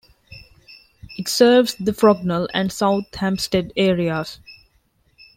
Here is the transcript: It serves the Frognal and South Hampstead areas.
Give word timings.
It 1.19 1.27
serves 1.27 1.75
the 1.75 1.91
Frognal 1.91 2.47
and 2.55 2.71
South 2.71 3.13
Hampstead 3.13 3.71
areas. 3.77 4.39